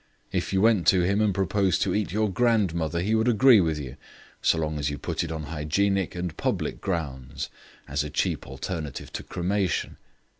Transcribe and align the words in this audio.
If 0.31 0.51
you 0.51 0.61
went 0.61 0.87
to 0.87 1.01
him 1.03 1.21
and 1.21 1.31
proposed 1.31 1.83
to 1.83 1.93
eat 1.93 2.11
your 2.11 2.27
grandmother, 2.27 3.01
he 3.01 3.13
would 3.13 3.27
agree 3.27 3.61
with 3.61 3.77
you, 3.77 3.97
so 4.41 4.57
long 4.57 4.79
as 4.79 4.89
you 4.89 4.97
put 4.97 5.23
it 5.23 5.31
on 5.31 5.43
hygienic 5.43 6.15
and 6.15 6.35
public 6.37 6.81
grounds, 6.81 7.51
as 7.87 8.03
a 8.03 8.09
cheap 8.09 8.47
alternative 8.47 9.13
to 9.13 9.21
cremation. 9.21 9.97